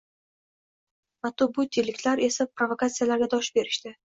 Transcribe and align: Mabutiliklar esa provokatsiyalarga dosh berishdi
Mabutiliklar 1.27 2.25
esa 2.31 2.51
provokatsiyalarga 2.55 3.33
dosh 3.37 3.55
berishdi 3.61 3.97